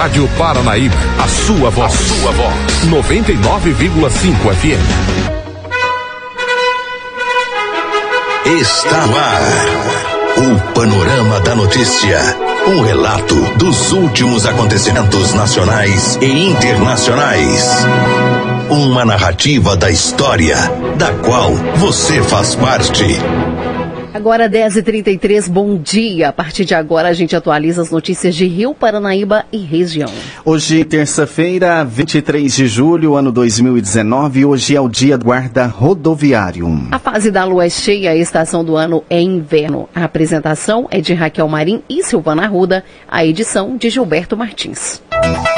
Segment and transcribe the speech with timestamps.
[0.00, 1.92] Rádio Paranaíba, a sua voz.
[1.92, 2.54] A sua voz.
[2.86, 4.80] 99,5 FM.
[8.46, 9.42] Está no ar.
[10.38, 12.18] O Panorama da Notícia.
[12.66, 17.86] Um relato dos últimos acontecimentos nacionais e internacionais.
[18.70, 20.56] Uma narrativa da história,
[20.96, 23.04] da qual você faz parte.
[24.12, 26.30] Agora 10h33, bom dia.
[26.30, 30.10] A partir de agora a gente atualiza as notícias de Rio, Paranaíba e região.
[30.44, 36.88] Hoje, terça-feira, 23 de julho, ano 2019, hoje é o dia do guarda rodoviário.
[36.90, 39.88] A fase da lua é cheia, a estação do ano é inverno.
[39.94, 45.00] A apresentação é de Raquel Marim e Silvana Ruda, a edição de Gilberto Martins.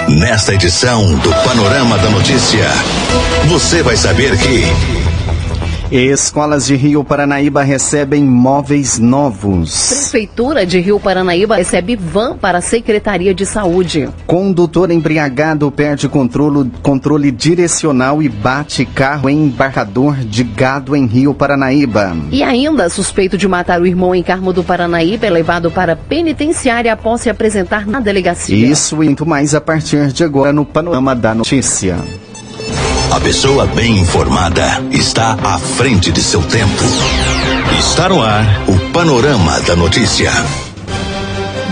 [0.08, 2.66] Nesta edição do Panorama da Notícia,
[3.48, 5.01] você vai saber que
[6.00, 9.88] Escolas de Rio Paranaíba recebem móveis novos.
[9.88, 14.08] Prefeitura de Rio Paranaíba recebe van para a Secretaria de Saúde.
[14.26, 21.34] Condutor embriagado perde controle, controle direcional e bate carro em embarcador de gado em Rio
[21.34, 22.16] Paranaíba.
[22.30, 26.90] E ainda, suspeito de matar o irmão em Carmo do Paranaíba é levado para penitenciária
[26.90, 28.56] após se apresentar na delegacia.
[28.56, 31.98] Isso e muito mais a partir de agora no Panorama da Notícia.
[33.12, 36.82] A pessoa bem informada está à frente de seu tempo.
[37.78, 40.30] Está no ar o Panorama da Notícia.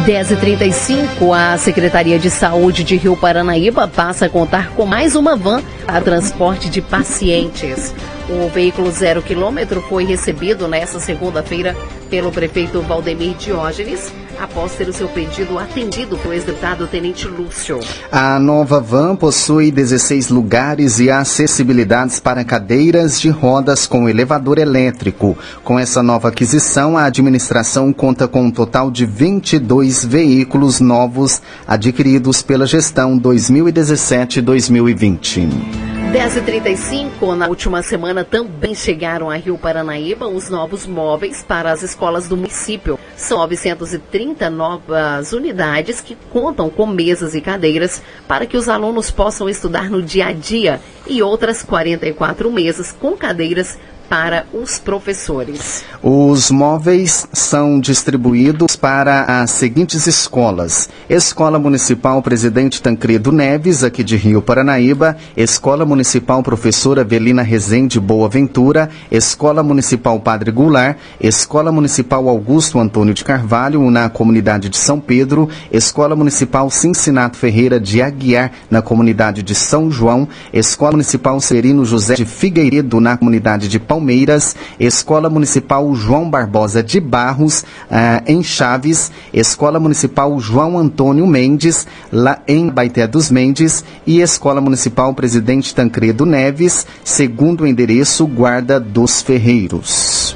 [0.04, 5.62] 10h35, a Secretaria de Saúde de Rio Paranaíba passa a contar com mais uma van
[5.86, 7.94] para transporte de pacientes.
[8.28, 11.76] O veículo zero quilômetro foi recebido nesta segunda-feira
[12.08, 17.80] pelo prefeito Valdemir Diógenes, após ter o seu pedido atendido pelo ex-deputado Tenente Lúcio.
[18.10, 25.36] A nova van possui 16 lugares e acessibilidades para cadeiras de rodas com elevador elétrico.
[25.62, 32.40] Com essa nova aquisição, a administração conta com um total de 22 veículos novos adquiridos
[32.42, 35.99] pela gestão 2017-2020.
[36.10, 42.26] 10h35, na última semana também chegaram a Rio Paranaíba os novos móveis para as escolas
[42.26, 42.98] do município.
[43.16, 49.48] São 930 novas unidades que contam com mesas e cadeiras para que os alunos possam
[49.48, 53.78] estudar no dia a dia e outras 44 mesas com cadeiras
[54.10, 55.84] para os professores.
[56.02, 64.16] Os móveis são distribuídos para as seguintes escolas: Escola Municipal Presidente Tancredo Neves, aqui de
[64.16, 72.28] Rio Paranaíba, Escola Municipal Professora Avelina Rezende Boa Ventura, Escola Municipal Padre Goulart, Escola Municipal
[72.28, 78.50] Augusto Antônio de Carvalho, na comunidade de São Pedro, Escola Municipal Cincinato Ferreira de Aguiar,
[78.68, 83.99] na comunidade de São João, Escola Municipal Serino José de Figueiredo, na comunidade de Palmeiras.
[84.00, 91.86] Palmeiras, Escola Municipal João Barbosa de Barros, uh, em Chaves, Escola Municipal João Antônio Mendes,
[92.10, 98.80] lá em Baité dos Mendes, e Escola Municipal Presidente Tancredo Neves, segundo o endereço Guarda
[98.80, 100.34] dos Ferreiros.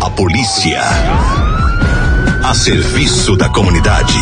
[0.00, 0.80] A polícia.
[2.42, 4.18] A serviço da comunidade.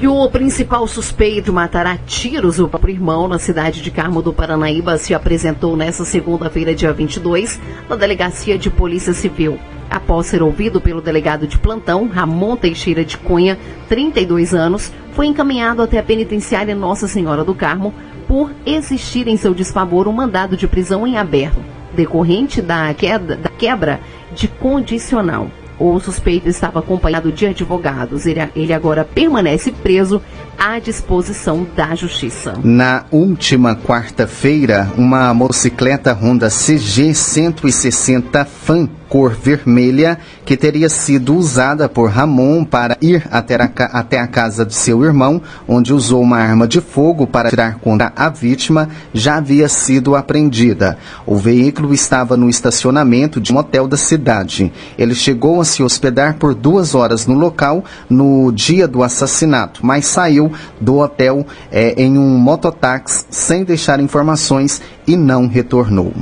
[0.00, 4.22] E o principal suspeito de matar a tiros o próprio irmão na cidade de Carmo
[4.22, 9.58] do Paranaíba se apresentou nesta segunda-feira, dia 22, na Delegacia de Polícia Civil.
[9.90, 15.82] Após ser ouvido pelo delegado de plantão, Ramon Teixeira de Cunha, 32 anos, foi encaminhado
[15.82, 17.92] até a penitenciária Nossa Senhora do Carmo
[18.28, 21.58] por existir em seu desfavor um mandado de prisão em aberto,
[21.92, 23.98] decorrente da queda, da quebra
[24.32, 25.50] de condicional.
[25.78, 28.26] O suspeito estava acompanhado de advogados.
[28.26, 30.20] Ele, ele agora permanece preso
[30.58, 32.54] à disposição da justiça.
[32.64, 41.88] Na última quarta-feira, uma motocicleta Honda CG 160 Fan cor vermelha que teria sido usada
[41.88, 46.38] por Ramon para ir até a, até a casa de seu irmão, onde usou uma
[46.38, 50.98] arma de fogo para tirar contra a vítima, já havia sido apreendida.
[51.26, 54.72] O veículo estava no estacionamento de um hotel da cidade.
[54.98, 60.06] Ele chegou a se hospedar por duas horas no local no dia do assassinato, mas
[60.06, 66.12] saiu do hotel é, em um mototáxi sem deixar informações e não retornou.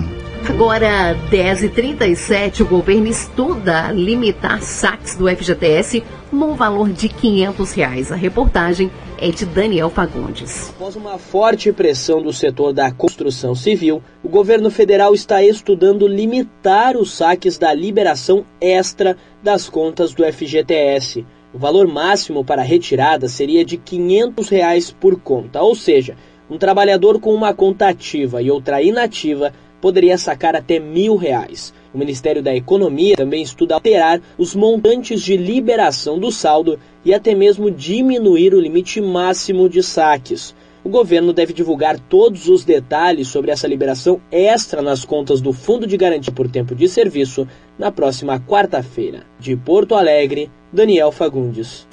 [0.48, 8.12] Agora, 10h37, o governo estuda limitar saques do FGTS no valor de 500 reais.
[8.12, 10.70] A reportagem é de Daniel Fagundes.
[10.70, 16.96] Após uma forte pressão do setor da construção civil, o governo federal está estudando limitar
[16.96, 21.26] os saques da liberação extra das contas do FGTS.
[21.52, 26.16] O valor máximo para retirada seria de 500 reais por conta, ou seja,
[26.48, 31.72] um trabalhador com uma conta ativa e outra inativa poderia sacar até mil reais.
[31.92, 37.34] O Ministério da Economia também estuda alterar os montantes de liberação do saldo e até
[37.34, 40.54] mesmo diminuir o limite máximo de saques.
[40.84, 45.84] O governo deve divulgar todos os detalhes sobre essa liberação extra nas contas do Fundo
[45.84, 49.24] de Garantia por Tempo de Serviço na próxima quarta-feira.
[49.36, 51.88] De Porto Alegre, Daniel Fagundes.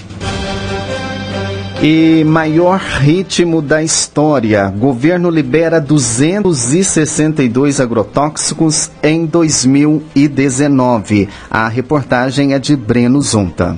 [1.86, 4.70] E maior ritmo da história.
[4.70, 11.28] Governo libera 262 agrotóxicos em 2019.
[11.52, 13.76] A reportagem é de Breno Zunta.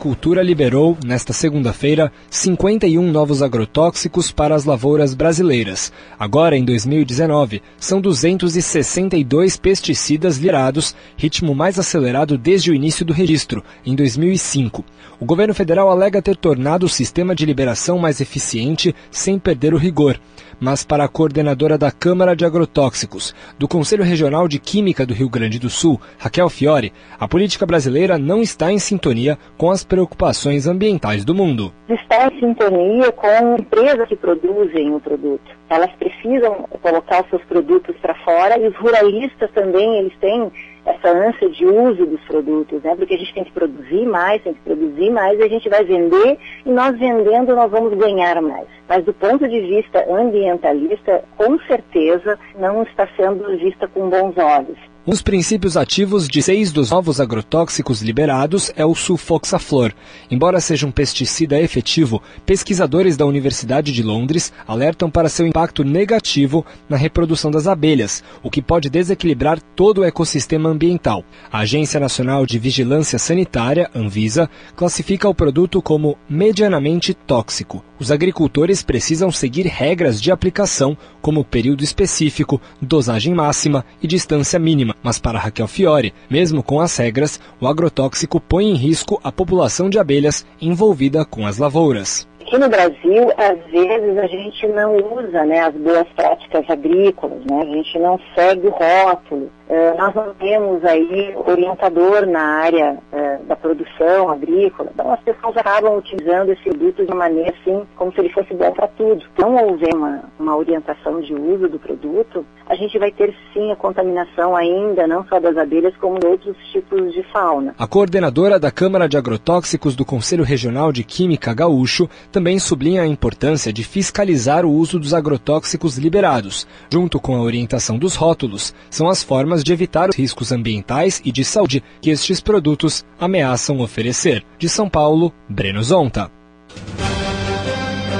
[0.00, 5.92] Agricultura liberou, nesta segunda-feira, 51 novos agrotóxicos para as lavouras brasileiras.
[6.18, 13.62] Agora, em 2019, são 262 pesticidas liberados, ritmo mais acelerado desde o início do registro,
[13.84, 14.82] em 2005.
[15.20, 19.76] O governo federal alega ter tornado o sistema de liberação mais eficiente sem perder o
[19.76, 20.18] rigor
[20.60, 25.28] mas para a coordenadora da Câmara de Agrotóxicos do Conselho Regional de Química do Rio
[25.28, 30.66] Grande do Sul, Raquel Fiore, a política brasileira não está em sintonia com as preocupações
[30.66, 31.72] ambientais do mundo.
[31.88, 35.59] Está em sintonia com empresas que produzem o produto.
[35.70, 40.50] Elas precisam colocar os seus produtos para fora e os ruralistas também, eles têm
[40.84, 42.96] essa ânsia de uso dos produtos, né?
[42.96, 45.84] Porque a gente tem que produzir mais, tem que produzir mais e a gente vai
[45.84, 48.66] vender e nós vendendo nós vamos ganhar mais.
[48.88, 54.89] Mas do ponto de vista ambientalista, com certeza não está sendo vista com bons olhos.
[55.10, 59.92] Um dos princípios ativos de seis dos novos agrotóxicos liberados é o sulfoxaflor.
[60.30, 66.64] Embora seja um pesticida efetivo, pesquisadores da Universidade de Londres alertam para seu impacto negativo
[66.88, 71.24] na reprodução das abelhas, o que pode desequilibrar todo o ecossistema ambiental.
[71.50, 77.84] A Agência Nacional de Vigilância Sanitária, Anvisa, classifica o produto como medianamente tóxico.
[77.98, 84.94] Os agricultores precisam seguir regras de aplicação, como período específico, dosagem máxima e distância mínima
[85.02, 89.88] mas para Raquel Fiore, mesmo com as regras, o agrotóxico põe em risco a população
[89.88, 92.28] de abelhas envolvida com as lavouras.
[92.40, 97.62] Aqui no Brasil, às vezes a gente não usa né, as boas práticas agrícolas, né?
[97.62, 99.50] a gente não segue o rótulo.
[99.70, 105.56] Uh, nós não temos aí orientador na área uh, da produção agrícola, então as pessoas
[105.56, 109.22] acabam utilizando esse produto de uma maneira assim, como se ele fosse bom para tudo.
[109.22, 113.70] Se não houver uma, uma orientação de uso do produto, a gente vai ter sim
[113.70, 117.72] a contaminação ainda, não só das abelhas, como de outros tipos de fauna.
[117.78, 123.06] A coordenadora da Câmara de Agrotóxicos do Conselho Regional de Química Gaúcho também sublinha a
[123.06, 129.08] importância de fiscalizar o uso dos agrotóxicos liberados, junto com a orientação dos rótulos, são
[129.08, 133.80] as formas formas de evitar os riscos ambientais e de saúde que estes produtos ameaçam
[133.80, 134.44] oferecer.
[134.58, 136.30] De São Paulo, Breno Zonta.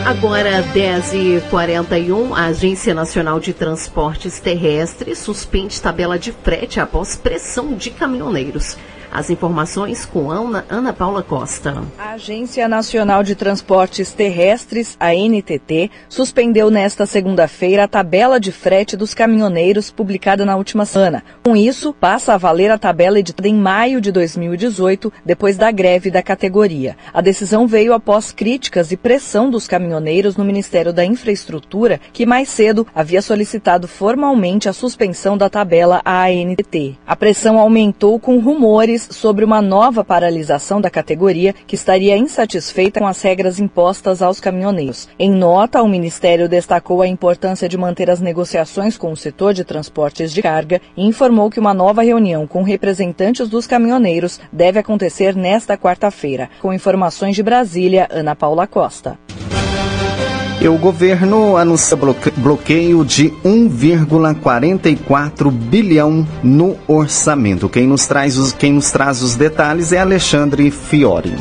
[0.04, 7.90] Agora, 10h41, a Agência Nacional de Transportes Terrestres suspende tabela de frete após pressão de
[7.90, 8.76] caminhoneiros.
[9.12, 11.82] As informações com Ana, Ana Paula Costa.
[11.98, 18.96] A Agência Nacional de Transportes Terrestres, a NTT, suspendeu nesta segunda-feira a tabela de frete
[18.96, 21.24] dos caminhoneiros publicada na última semana.
[21.42, 26.08] Com isso, passa a valer a tabela editada em maio de 2018, depois da greve
[26.08, 26.96] da categoria.
[27.12, 32.48] A decisão veio após críticas e pressão dos caminhoneiros no Ministério da Infraestrutura, que mais
[32.48, 36.96] cedo havia solicitado formalmente a suspensão da tabela à ANTT.
[37.04, 43.06] A pressão aumentou com rumores sobre uma nova paralisação da categoria que estaria insatisfeita com
[43.06, 45.08] as regras impostas aos caminhoneiros.
[45.18, 49.64] Em nota, o Ministério destacou a importância de manter as negociações com o setor de
[49.64, 55.34] transportes de carga e informou que uma nova reunião com representantes dos caminhoneiros deve acontecer
[55.34, 56.50] nesta quarta-feira.
[56.60, 59.18] Com informações de Brasília, Ana Paula Costa.
[60.60, 61.96] E o governo anuncia
[62.36, 67.66] bloqueio de 1,44 bilhão no orçamento.
[67.66, 71.34] Quem nos, traz os, quem nos traz os detalhes é Alexandre Fiori.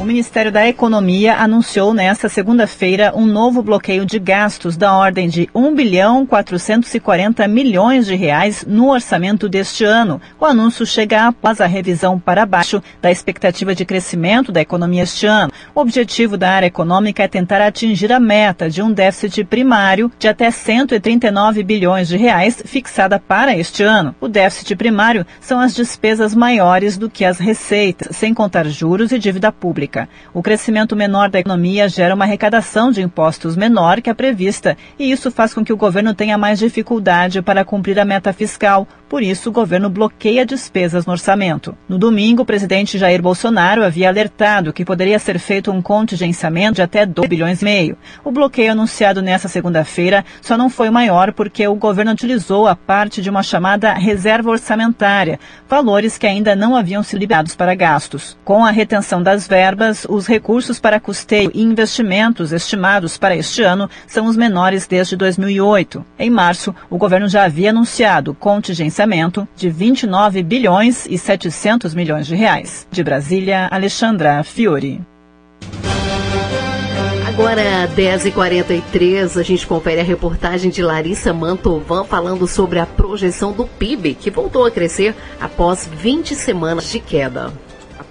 [0.00, 5.48] O Ministério da Economia anunciou nesta segunda-feira um novo bloqueio de gastos da ordem de
[5.54, 10.20] 1 bilhão 440 milhões de reais no orçamento deste ano.
[10.38, 15.26] O anúncio chega após a revisão para baixo da expectativa de crescimento da economia este
[15.26, 15.52] ano.
[15.74, 20.28] O objetivo da área econômica é tentar atingir a meta de um déficit primário de
[20.28, 24.14] até 139 bilhões de reais fixada para este ano.
[24.20, 29.18] O déficit primário são as despesas maiores do que as receitas, sem contar juros e
[29.18, 29.83] dívida pública.
[29.84, 30.08] Pública.
[30.32, 35.10] O crescimento menor da economia gera uma arrecadação de impostos menor que a prevista, e
[35.10, 38.88] isso faz com que o governo tenha mais dificuldade para cumprir a meta fiscal.
[39.08, 41.76] Por isso, o governo bloqueia despesas no orçamento.
[41.88, 46.82] No domingo, o presidente Jair Bolsonaro havia alertado que poderia ser feito um contingenciamento de
[46.82, 47.98] até 2 bilhões e meio.
[48.24, 53.22] O bloqueio anunciado nesta segunda-feira só não foi maior porque o governo utilizou a parte
[53.22, 55.38] de uma chamada reserva orçamentária,
[55.68, 58.36] valores que ainda não haviam sido liberados para gastos.
[58.44, 59.73] Com a retenção das verbas,
[60.08, 66.04] os recursos para custeio e investimentos estimados para este ano são os menores desde 2008.
[66.18, 72.34] Em março, o governo já havia anunciado contingenciamento de 29 bilhões e 700 milhões de
[72.34, 72.86] reais.
[72.90, 75.00] De Brasília, Alexandra Fiore.
[77.34, 83.66] Agora, 10h43, a gente confere a reportagem de Larissa Mantovan falando sobre a projeção do
[83.66, 87.52] PIB, que voltou a crescer após 20 semanas de queda.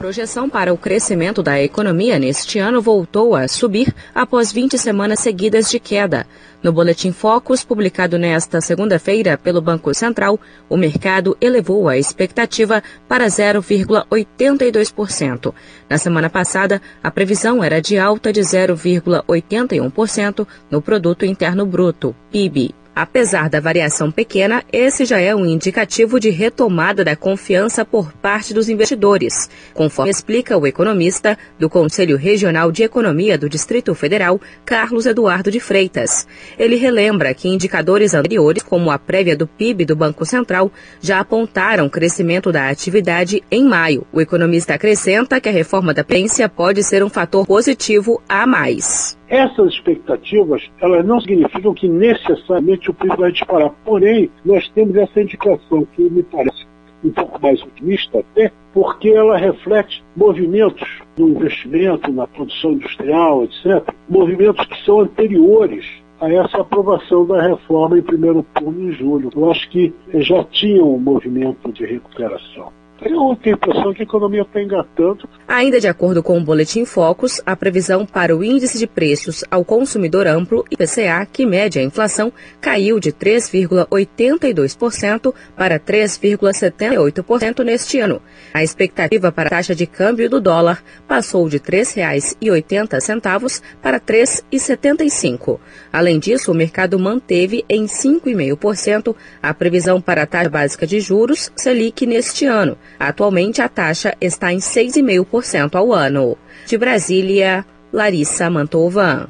[0.03, 5.71] Projeção para o crescimento da economia neste ano voltou a subir após 20 semanas seguidas
[5.71, 6.27] de queda.
[6.61, 13.27] No Boletim Focus, publicado nesta segunda-feira pelo Banco Central, o mercado elevou a expectativa para
[13.27, 15.53] 0,82%.
[15.89, 22.75] Na semana passada, a previsão era de alta de 0,81% no Produto Interno Bruto, PIB.
[22.95, 28.53] Apesar da variação pequena, esse já é um indicativo de retomada da confiança por parte
[28.53, 35.07] dos investidores, conforme explica o economista do Conselho Regional de Economia do Distrito Federal, Carlos
[35.07, 36.27] Eduardo de Freitas.
[36.57, 40.71] Ele relembra que indicadores anteriores, como a prévia do PIB do Banco Central,
[41.01, 44.05] já apontaram crescimento da atividade em maio.
[44.13, 49.17] O economista acrescenta que a reforma da pensão pode ser um fator positivo a mais.
[49.33, 53.71] Essas expectativas, elas não significam que necessariamente o PIB vai disparar.
[53.83, 56.67] Porém, nós temos essa indicação que me parece
[57.03, 60.87] um pouco mais otimista até, porque ela reflete movimentos
[61.17, 65.83] no investimento, na produção industrial, etc., movimentos que são anteriores
[66.21, 69.31] a essa aprovação da reforma em primeiro turno em julho.
[69.35, 72.71] Eu acho que já tinha um movimento de recuperação.
[73.01, 75.27] Eu tenho a impressão que a economia está engatando.
[75.47, 79.63] Ainda de acordo com o Boletim Focus, a previsão para o índice de preços ao
[79.65, 88.21] consumidor amplo, IPCA, que mede a inflação, caiu de 3,82% para 3,78% neste ano.
[88.53, 94.03] A expectativa para a taxa de câmbio do dólar passou de R$ 3,80 para R$
[94.05, 95.59] 3,75.
[95.91, 101.51] Além disso, o mercado manteve em 5,5% a previsão para a taxa básica de juros,
[101.55, 102.77] Selic, neste ano.
[102.99, 106.37] Atualmente, a taxa está em 6,5% ao ano.
[106.65, 109.27] De Brasília, Larissa Mantovan.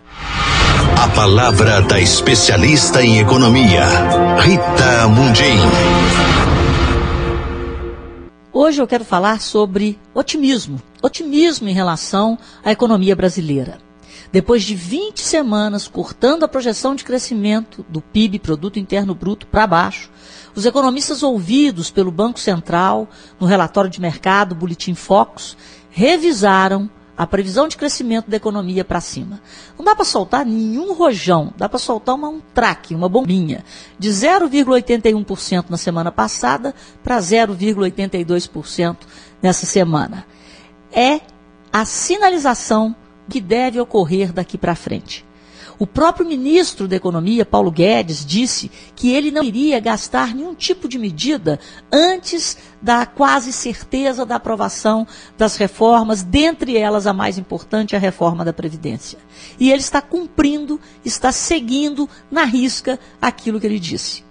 [1.02, 3.84] A palavra da especialista em economia,
[4.40, 5.60] Rita Mundim.
[8.52, 10.82] Hoje eu quero falar sobre otimismo.
[11.02, 13.80] Otimismo em relação à economia brasileira.
[14.32, 19.68] Depois de 20 semanas cortando a projeção de crescimento do PIB, Produto Interno Bruto, para
[19.68, 20.10] baixo,
[20.56, 23.08] os economistas ouvidos pelo Banco Central
[23.40, 25.58] no relatório de mercado Boletim Focus
[25.90, 29.40] revisaram a previsão de crescimento da economia para cima.
[29.78, 33.64] Não dá para soltar nenhum rojão, dá para soltar uma, um traque, uma bombinha,
[34.00, 38.98] de 0,81% na semana passada para 0,82%
[39.42, 40.26] nessa semana.
[40.92, 41.22] É
[41.72, 42.96] a sinalização
[43.30, 45.26] que deve ocorrer daqui para frente.
[45.80, 50.88] O próprio ministro da Economia, Paulo Guedes, disse que ele não iria gastar nenhum tipo
[50.88, 51.60] de medida
[51.92, 58.46] antes da quase certeza da aprovação das reformas, dentre elas a mais importante, a reforma
[58.46, 59.18] da Previdência.
[59.60, 64.24] E ele está cumprindo, está seguindo na risca aquilo que ele disse.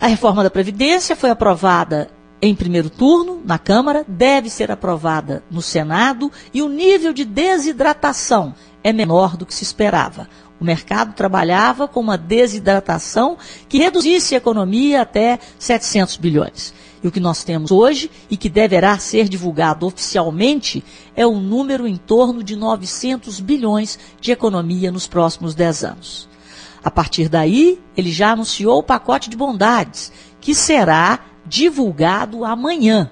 [0.00, 2.10] A reforma da Previdência foi aprovada
[2.44, 8.52] em primeiro turno na Câmara, deve ser aprovada no Senado e o nível de desidratação
[8.82, 10.28] é menor do que se esperava.
[10.60, 16.74] O mercado trabalhava com uma desidratação que reduzisse a economia até 700 bilhões.
[17.00, 20.84] E o que nós temos hoje, e que deverá ser divulgado oficialmente,
[21.16, 26.28] é um número em torno de 900 bilhões de economia nos próximos 10 anos.
[26.82, 33.10] A partir daí, ele já anunciou o pacote de bondades, que será divulgado amanhã.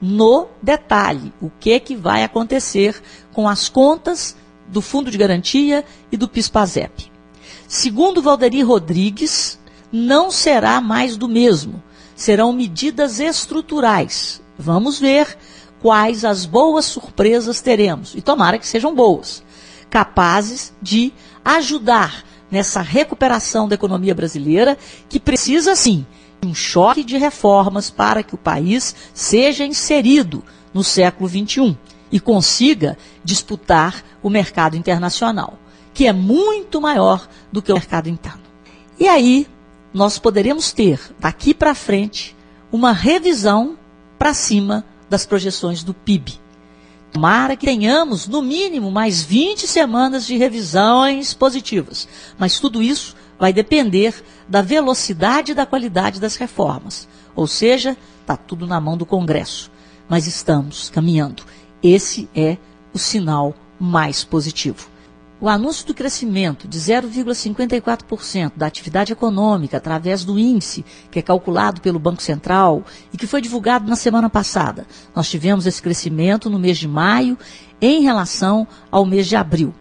[0.00, 3.00] No detalhe, o que, que vai acontecer
[3.32, 7.10] com as contas do Fundo de Garantia e do PIS/PASEP.
[7.68, 9.58] Segundo Valderi Rodrigues,
[9.90, 11.82] não será mais do mesmo.
[12.16, 14.42] Serão medidas estruturais.
[14.58, 15.36] Vamos ver
[15.80, 18.14] quais as boas surpresas teremos.
[18.14, 19.42] E tomara que sejam boas.
[19.90, 21.12] Capazes de
[21.44, 24.78] ajudar nessa recuperação da economia brasileira,
[25.08, 26.06] que precisa, sim,
[26.44, 31.76] um choque de reformas para que o país seja inserido no século XXI
[32.10, 35.58] e consiga disputar o mercado internacional,
[35.92, 38.42] que é muito maior do que o mercado interno.
[38.98, 39.46] E aí,
[39.92, 42.36] nós poderemos ter, daqui para frente,
[42.70, 43.76] uma revisão
[44.18, 46.40] para cima das projeções do PIB.
[47.12, 52.08] Tomara que tenhamos, no mínimo, mais 20 semanas de revisões positivas.
[52.36, 54.14] Mas tudo isso vai depender
[54.48, 57.06] da velocidade e da qualidade das reformas.
[57.36, 59.70] Ou seja, está tudo na mão do Congresso.
[60.08, 61.42] Mas estamos caminhando.
[61.82, 62.56] Esse é
[62.94, 64.88] o sinal mais positivo.
[65.38, 71.82] O anúncio do crescimento de 0,54% da atividade econômica através do índice, que é calculado
[71.82, 72.82] pelo Banco Central
[73.12, 74.86] e que foi divulgado na semana passada.
[75.14, 77.36] Nós tivemos esse crescimento no mês de maio
[77.78, 79.74] em relação ao mês de abril.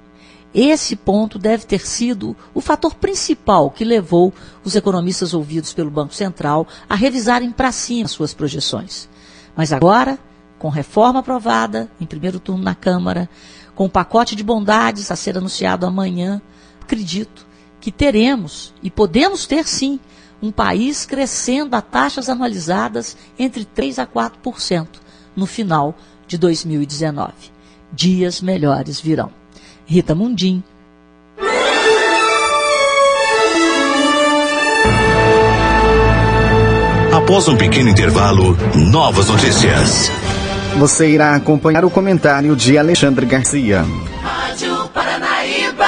[0.53, 4.31] Esse ponto deve ter sido o fator principal que levou
[4.63, 9.09] os economistas ouvidos pelo Banco Central a revisarem para cima suas projeções.
[9.55, 10.19] Mas agora,
[10.59, 13.27] com reforma aprovada em primeiro turno na Câmara,
[13.73, 16.39] com o pacote de bondades a ser anunciado amanhã,
[16.79, 17.47] acredito
[17.81, 19.99] que teremos e podemos ter sim
[20.39, 24.87] um país crescendo a taxas anualizadas entre 3 a 4%
[25.35, 25.95] no final
[26.27, 27.33] de 2019.
[27.91, 29.42] Dias melhores virão.
[29.85, 30.63] Rita Mundim.
[37.13, 40.11] Após um pequeno intervalo, novas notícias.
[40.77, 43.85] Você irá acompanhar o comentário de Alexandre Garcia.
[44.21, 45.85] Rádio Paranaíba.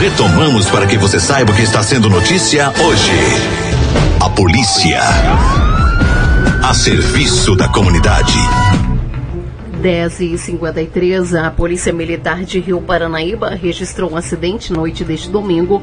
[0.00, 3.12] Retomamos para que você saiba o que está sendo notícia hoje.
[4.20, 5.00] A polícia.
[6.62, 8.38] A serviço da comunidade.
[9.82, 15.82] 10 e 53 a Polícia Militar de Rio Paranaíba registrou um acidente noite deste domingo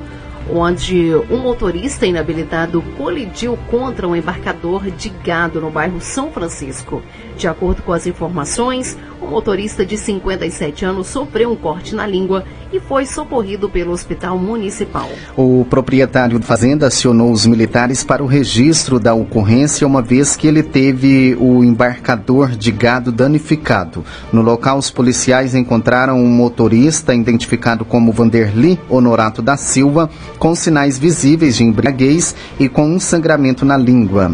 [0.50, 7.03] onde um motorista inabilitado colidiu contra um embarcador de gado no bairro São Francisco.
[7.39, 12.43] De acordo com as informações, o motorista de 57 anos sofreu um corte na língua
[12.69, 15.08] e foi socorrido pelo hospital municipal.
[15.38, 20.48] O proprietário da fazenda acionou os militares para o registro da ocorrência, uma vez que
[20.50, 24.03] ele teve o embarcador de gado danificado.
[24.34, 31.00] No local, os policiais encontraram um motorista identificado como Vanderli Honorato da Silva, com sinais
[31.00, 34.29] visíveis de embriaguez e com um sangramento na língua.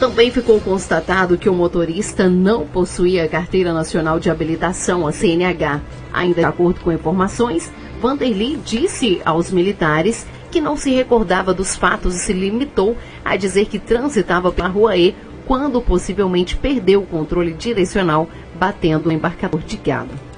[0.00, 5.82] Também ficou constatado que o motorista não possuía carteira nacional de habilitação, a CNH.
[6.10, 12.14] Ainda de acordo com informações, Vanderly disse aos militares que não se recordava dos fatos
[12.16, 15.14] e se limitou a dizer que transitava pela rua E
[15.46, 18.26] quando possivelmente perdeu o controle direcional,
[18.58, 20.29] batendo o embarcador de gado.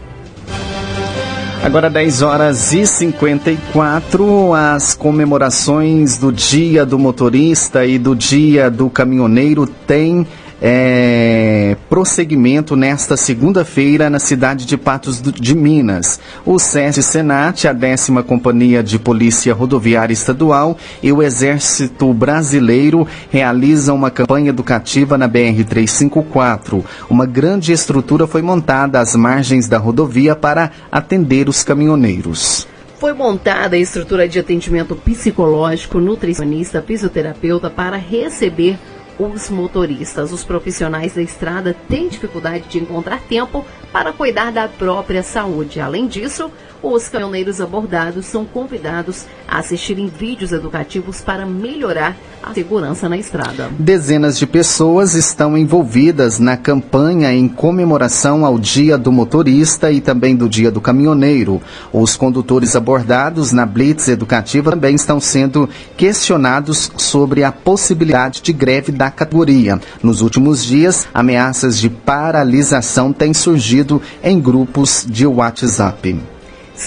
[1.62, 8.90] Agora 10 horas e 54, as comemorações do Dia do Motorista e do Dia do
[8.90, 10.26] Caminhoneiro têm
[10.64, 16.20] é, prosseguimento nesta segunda-feira na cidade de Patos de Minas.
[16.46, 23.96] O SESI Senat, a décima Companhia de Polícia Rodoviária Estadual e o Exército Brasileiro realizam
[23.96, 26.84] uma campanha educativa na BR-354.
[27.10, 32.68] Uma grande estrutura foi montada às margens da rodovia para atender os caminhoneiros.
[33.00, 38.78] Foi montada a estrutura de atendimento psicológico, nutricionista, fisioterapeuta para receber
[39.18, 40.32] os motoristas.
[40.32, 45.80] Os profissionais da estrada têm dificuldade de encontrar tempo para cuidar da própria saúde.
[45.80, 46.50] Além disso,
[46.82, 53.70] os caminhoneiros abordados são convidados a assistirem vídeos educativos para melhorar a segurança na estrada.
[53.78, 60.34] Dezenas de pessoas estão envolvidas na campanha em comemoração ao Dia do Motorista e também
[60.34, 61.62] do Dia do Caminhoneiro.
[61.92, 68.90] Os condutores abordados na Blitz Educativa também estão sendo questionados sobre a possibilidade de greve
[68.90, 69.80] da categoria.
[70.02, 76.31] Nos últimos dias, ameaças de paralisação têm surgido em grupos de WhatsApp.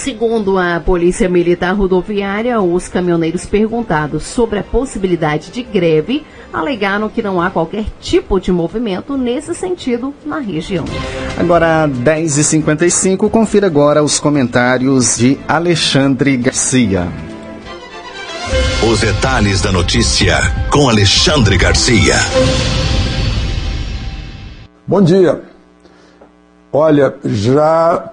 [0.02, 7.22] Segundo a Polícia Militar Rodoviária, os caminhoneiros perguntados sobre a possibilidade de greve alegaram que
[7.22, 10.84] não há qualquer tipo de movimento nesse sentido na região.
[11.36, 17.08] Agora, 10h55, confira agora os comentários de Alexandre Garcia.
[18.88, 20.36] Os detalhes da notícia
[20.70, 22.14] com Alexandre Garcia.
[24.86, 25.42] Bom dia.
[26.70, 28.12] Olha, já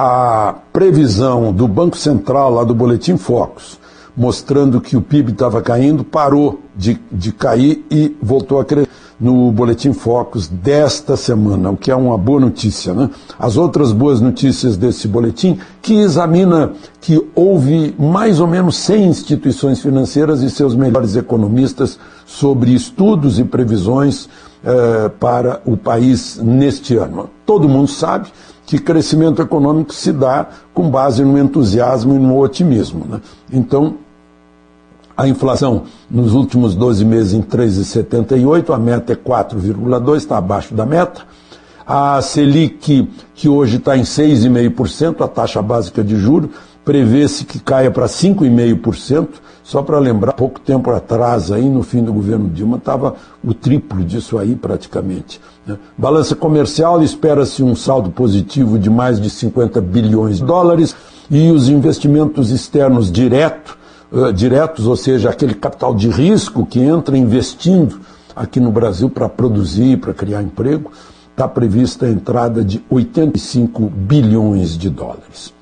[0.00, 3.80] a previsão do Banco Central, lá do Boletim Focus,
[4.16, 8.88] mostrando que o PIB estava caindo, parou de, de cair e voltou a crescer
[9.20, 12.94] no Boletim Focus desta semana, o que é uma boa notícia.
[12.94, 13.10] Né?
[13.36, 19.80] As outras boas notícias desse boletim, que examina que houve mais ou menos 100 instituições
[19.80, 24.28] financeiras e seus melhores economistas sobre estudos e previsões
[24.64, 27.28] eh, para o país neste ano.
[27.44, 28.28] Todo mundo sabe
[28.68, 33.06] que crescimento econômico se dá com base no entusiasmo e no otimismo.
[33.08, 33.20] Né?
[33.50, 33.94] Então,
[35.16, 40.84] a inflação nos últimos 12 meses em 3,78, a meta é 4,2, está abaixo da
[40.84, 41.22] meta.
[41.86, 46.50] A Selic, que hoje está em 6,5%, a taxa básica de juros,
[46.88, 49.28] prevê-se que caia para 5,5%.
[49.62, 54.02] Só para lembrar, pouco tempo atrás, aí no fim do governo Dilma, estava o triplo
[54.02, 55.38] disso aí praticamente.
[55.66, 55.76] Né?
[55.98, 60.96] Balança comercial, espera-se um saldo positivo de mais de 50 bilhões de dólares
[61.30, 63.76] e os investimentos externos direto,
[64.10, 68.00] uh, diretos, ou seja, aquele capital de risco que entra investindo
[68.34, 70.90] aqui no Brasil para produzir, para criar emprego,
[71.30, 75.57] está prevista a entrada de 85 bilhões de dólares.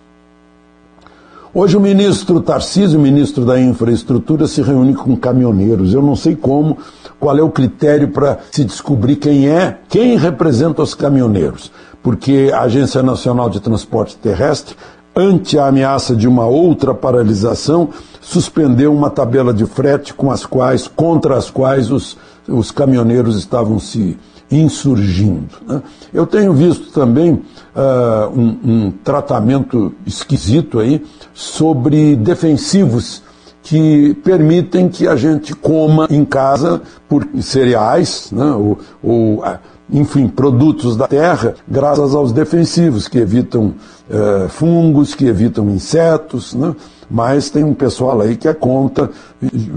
[1.58, 5.94] Hoje o ministro Tarcísio, ministro da Infraestrutura, se reúne com caminhoneiros.
[5.94, 6.76] Eu não sei como,
[7.18, 11.72] qual é o critério para se descobrir quem é, quem representa os caminhoneiros.
[12.02, 14.76] Porque a Agência Nacional de Transporte Terrestre,
[15.16, 17.88] ante a ameaça de uma outra paralisação,
[18.20, 23.80] suspendeu uma tabela de frete com as quais, contra as quais os, os caminhoneiros estavam
[23.80, 24.18] se
[24.50, 25.56] insurgindo.
[25.66, 25.82] Né?
[26.12, 31.04] Eu tenho visto também uh, um, um, tratamento esquisito aí
[31.35, 33.22] sobre defensivos
[33.62, 38.52] que permitem que a gente coma em casa por cereais, né?
[38.52, 39.42] ou, ou
[39.90, 43.74] enfim, produtos da terra, graças aos defensivos, que evitam
[44.09, 46.74] uh, fungos, que evitam insetos, né?
[47.10, 49.10] Mas tem um pessoal aí que é contra,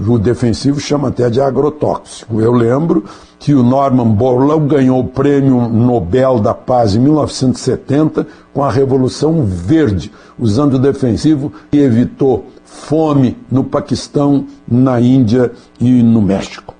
[0.06, 2.40] o defensivo chama até de agrotóxico.
[2.40, 3.04] Eu lembro
[3.38, 9.44] que o Norman Borlaug ganhou o Prêmio Nobel da Paz em 1970 com a Revolução
[9.44, 16.74] Verde, usando o defensivo e evitou fome no Paquistão, na Índia e no México.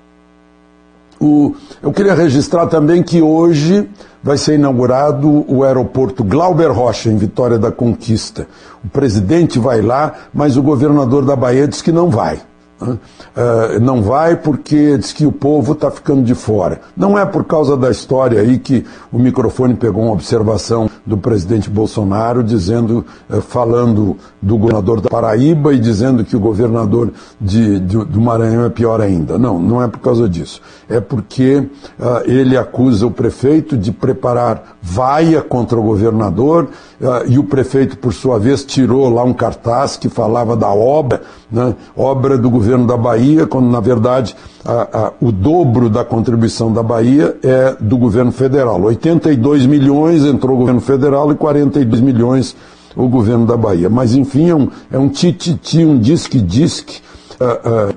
[1.19, 3.87] O, eu queria registrar também que hoje
[4.23, 8.47] vai ser inaugurado o aeroporto Glauber Rocha, em Vitória da Conquista.
[8.83, 12.39] O presidente vai lá, mas o governador da Bahia diz que não vai.
[12.81, 16.81] Uh, não vai porque diz que o povo está ficando de fora.
[16.97, 21.69] Não é por causa da história aí que o microfone pegou uma observação do presidente
[21.69, 28.05] Bolsonaro dizendo, uh, falando do governador da Paraíba e dizendo que o governador de, de,
[28.05, 29.37] do Maranhão é pior ainda.
[29.37, 30.61] Não, não é por causa disso.
[30.89, 31.67] É porque uh,
[32.25, 36.69] ele acusa o prefeito de preparar vaia contra o governador
[37.27, 41.75] e o prefeito, por sua vez, tirou lá um cartaz que falava da obra, né,
[41.97, 44.35] obra do governo da Bahia, quando na verdade
[45.19, 48.79] o dobro da contribuição da Bahia é do governo federal.
[48.81, 52.55] 82 milhões entrou o governo federal e 42 milhões
[52.95, 53.89] o governo da Bahia.
[53.89, 57.01] Mas enfim, é um, é um tititi, um disque-disque
[57.39, 57.95] uh, uh,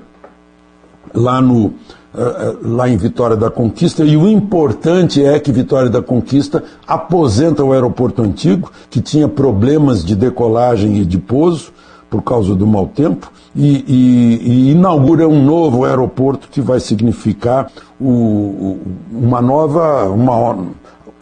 [1.13, 1.73] lá no.
[2.15, 7.61] Uh, lá em Vitória da Conquista, e o importante é que Vitória da Conquista aposenta
[7.61, 11.73] o aeroporto antigo, que tinha problemas de decolagem e de pouso
[12.09, 17.69] por causa do mau tempo, e, e, e, inaugura um novo aeroporto que vai significar
[17.99, 18.79] o,
[19.11, 20.57] uma nova, uma,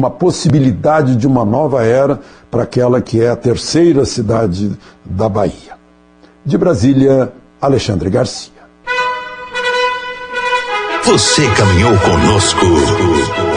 [0.03, 2.19] uma possibilidade de uma nova era
[2.51, 5.77] para aquela que é a terceira cidade da Bahia.
[6.45, 8.51] De Brasília, Alexandre Garcia.
[11.05, 12.65] Você caminhou conosco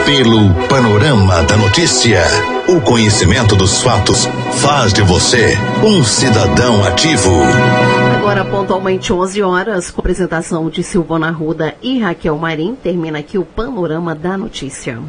[0.05, 2.23] pelo panorama da notícia.
[2.69, 4.25] O conhecimento dos fatos
[4.61, 7.31] faz de você um cidadão ativo.
[8.19, 13.43] Agora, pontualmente 11 horas, com apresentação de Silvana Ruda e Raquel Marim, termina aqui o
[13.43, 14.99] panorama da notícia.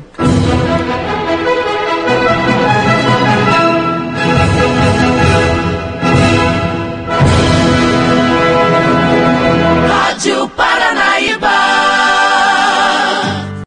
[10.18, 10.78] 就怕